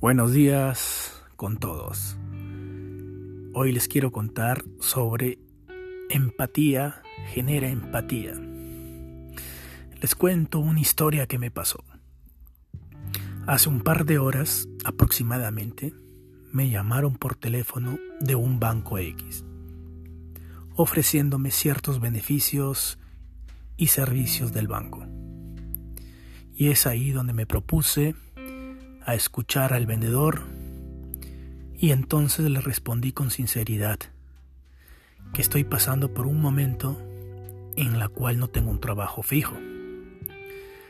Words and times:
Buenos 0.00 0.32
días 0.32 1.22
con 1.36 1.58
todos. 1.58 2.16
Hoy 3.52 3.70
les 3.70 3.86
quiero 3.86 4.10
contar 4.10 4.64
sobre 4.78 5.38
empatía 6.08 7.02
genera 7.34 7.68
empatía. 7.68 8.32
Les 10.00 10.14
cuento 10.14 10.58
una 10.58 10.80
historia 10.80 11.26
que 11.26 11.38
me 11.38 11.50
pasó. 11.50 11.84
Hace 13.46 13.68
un 13.68 13.82
par 13.82 14.06
de 14.06 14.16
horas 14.16 14.70
aproximadamente 14.86 15.92
me 16.50 16.70
llamaron 16.70 17.16
por 17.16 17.34
teléfono 17.34 17.98
de 18.20 18.36
un 18.36 18.58
banco 18.58 18.96
X, 18.96 19.44
ofreciéndome 20.76 21.50
ciertos 21.50 22.00
beneficios 22.00 22.98
y 23.76 23.88
servicios 23.88 24.54
del 24.54 24.66
banco. 24.66 25.04
Y 26.54 26.68
es 26.68 26.86
ahí 26.86 27.10
donde 27.10 27.34
me 27.34 27.44
propuse 27.44 28.14
a 29.04 29.14
escuchar 29.14 29.72
al 29.72 29.86
vendedor 29.86 30.42
y 31.78 31.92
entonces 31.92 32.48
le 32.50 32.60
respondí 32.60 33.12
con 33.12 33.30
sinceridad 33.30 33.98
que 35.32 35.42
estoy 35.42 35.64
pasando 35.64 36.12
por 36.12 36.26
un 36.26 36.40
momento 36.40 37.00
en 37.76 37.98
la 37.98 38.08
cual 38.08 38.38
no 38.38 38.48
tengo 38.48 38.70
un 38.70 38.80
trabajo 38.80 39.22
fijo. 39.22 39.56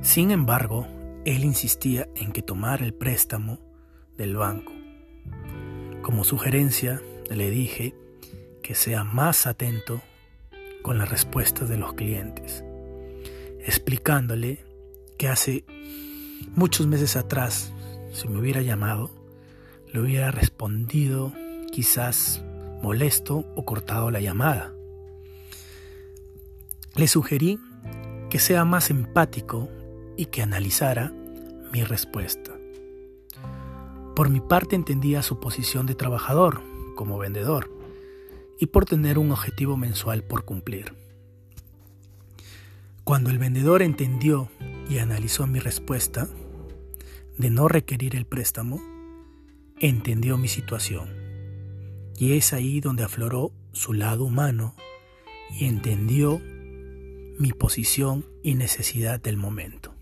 Sin 0.00 0.30
embargo, 0.30 0.86
él 1.24 1.44
insistía 1.44 2.08
en 2.16 2.32
que 2.32 2.42
tomara 2.42 2.84
el 2.84 2.94
préstamo 2.94 3.60
del 4.16 4.36
banco. 4.36 4.72
Como 6.02 6.24
sugerencia, 6.24 7.00
le 7.30 7.50
dije 7.50 7.94
que 8.62 8.74
sea 8.74 9.04
más 9.04 9.46
atento 9.46 10.00
con 10.82 10.98
las 10.98 11.08
respuestas 11.08 11.68
de 11.68 11.76
los 11.76 11.94
clientes, 11.94 12.64
explicándole 13.60 14.64
que 15.18 15.28
hace 15.28 15.64
muchos 16.56 16.86
meses 16.86 17.16
atrás 17.16 17.72
si 18.12 18.28
me 18.28 18.38
hubiera 18.38 18.62
llamado, 18.62 19.10
le 19.92 20.00
hubiera 20.00 20.30
respondido 20.30 21.32
quizás 21.70 22.42
molesto 22.82 23.44
o 23.56 23.64
cortado 23.64 24.10
la 24.10 24.20
llamada. 24.20 24.72
Le 26.94 27.08
sugerí 27.08 27.58
que 28.28 28.38
sea 28.38 28.64
más 28.64 28.90
empático 28.90 29.68
y 30.16 30.26
que 30.26 30.42
analizara 30.42 31.12
mi 31.72 31.82
respuesta. 31.84 32.52
Por 34.14 34.28
mi 34.28 34.40
parte 34.40 34.76
entendía 34.76 35.22
su 35.22 35.40
posición 35.40 35.86
de 35.86 35.94
trabajador, 35.94 36.60
como 36.96 37.18
vendedor, 37.18 37.70
y 38.60 38.66
por 38.66 38.84
tener 38.84 39.18
un 39.18 39.32
objetivo 39.32 39.76
mensual 39.76 40.22
por 40.22 40.44
cumplir. 40.44 40.94
Cuando 43.04 43.30
el 43.30 43.38
vendedor 43.38 43.82
entendió 43.82 44.50
y 44.88 44.98
analizó 44.98 45.46
mi 45.46 45.58
respuesta, 45.58 46.28
de 47.38 47.50
no 47.50 47.68
requerir 47.68 48.16
el 48.16 48.26
préstamo, 48.26 48.80
entendió 49.78 50.38
mi 50.38 50.48
situación. 50.48 51.08
Y 52.18 52.34
es 52.34 52.52
ahí 52.52 52.80
donde 52.80 53.04
afloró 53.04 53.52
su 53.72 53.92
lado 53.92 54.24
humano 54.24 54.74
y 55.50 55.64
entendió 55.64 56.40
mi 57.38 57.52
posición 57.52 58.26
y 58.42 58.54
necesidad 58.54 59.20
del 59.20 59.36
momento. 59.36 59.94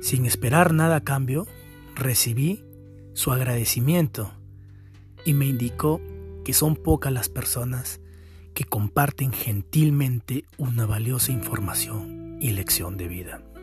Sin 0.00 0.26
esperar 0.26 0.72
nada 0.72 0.96
a 0.96 1.04
cambio, 1.04 1.46
recibí 1.94 2.62
su 3.14 3.32
agradecimiento 3.32 4.32
y 5.24 5.32
me 5.32 5.46
indicó 5.46 6.00
que 6.44 6.52
son 6.52 6.76
pocas 6.76 7.12
las 7.12 7.28
personas 7.28 8.00
que 8.52 8.64
comparten 8.64 9.32
gentilmente 9.32 10.44
una 10.58 10.86
valiosa 10.86 11.32
información 11.32 12.38
y 12.40 12.50
lección 12.50 12.96
de 12.96 13.08
vida. 13.08 13.53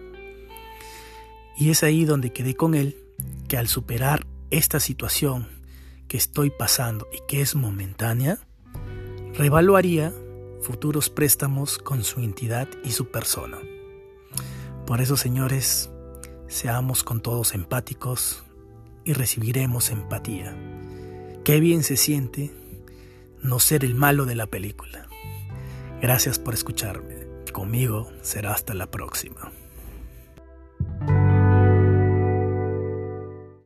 Y 1.61 1.69
es 1.69 1.83
ahí 1.83 2.05
donde 2.05 2.33
quedé 2.33 2.55
con 2.55 2.73
él, 2.73 2.97
que 3.47 3.55
al 3.55 3.67
superar 3.67 4.25
esta 4.49 4.79
situación 4.79 5.47
que 6.07 6.17
estoy 6.17 6.49
pasando 6.49 7.07
y 7.13 7.19
que 7.27 7.41
es 7.41 7.53
momentánea, 7.53 8.39
revaluaría 9.35 10.11
futuros 10.61 11.11
préstamos 11.11 11.77
con 11.77 12.03
su 12.03 12.21
entidad 12.21 12.67
y 12.83 12.93
su 12.93 13.11
persona. 13.11 13.59
Por 14.87 15.01
eso, 15.01 15.17
señores, 15.17 15.91
seamos 16.47 17.03
con 17.03 17.21
todos 17.21 17.53
empáticos 17.53 18.43
y 19.05 19.13
recibiremos 19.13 19.91
empatía. 19.91 20.57
Qué 21.43 21.59
bien 21.59 21.83
se 21.83 21.95
siente 21.95 22.51
no 23.43 23.59
ser 23.59 23.85
el 23.85 23.93
malo 23.93 24.25
de 24.25 24.33
la 24.33 24.47
película. 24.47 25.07
Gracias 26.01 26.39
por 26.39 26.55
escucharme. 26.55 27.27
Conmigo 27.53 28.09
será 28.23 28.51
hasta 28.51 28.73
la 28.73 28.89
próxima. 28.89 29.51